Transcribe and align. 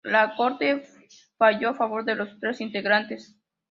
La 0.03 0.35
corte 0.35 0.81
falló 1.37 1.69
a 1.69 1.73
favor 1.75 2.03
de 2.03 2.15
los 2.15 2.39
tres 2.39 2.59
integrantes. 2.59 3.37